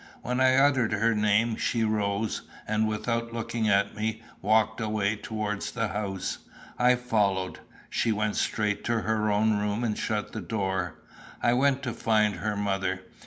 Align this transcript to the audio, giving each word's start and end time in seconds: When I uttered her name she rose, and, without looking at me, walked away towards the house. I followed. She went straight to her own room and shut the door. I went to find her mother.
When 0.23 0.39
I 0.41 0.55
uttered 0.55 0.93
her 0.93 1.13
name 1.13 1.55
she 1.57 1.83
rose, 1.83 2.41
and, 2.67 2.87
without 2.87 3.31
looking 3.35 3.69
at 3.69 3.93
me, 3.95 4.23
walked 4.41 4.81
away 4.81 5.15
towards 5.15 5.69
the 5.69 5.89
house. 5.89 6.39
I 6.79 6.95
followed. 6.95 7.59
She 7.87 8.11
went 8.11 8.35
straight 8.35 8.83
to 8.85 9.01
her 9.01 9.31
own 9.31 9.59
room 9.59 9.83
and 9.83 9.95
shut 9.95 10.31
the 10.31 10.41
door. 10.41 10.95
I 11.43 11.53
went 11.53 11.83
to 11.83 11.93
find 11.93 12.37
her 12.37 12.57
mother. 12.57 13.01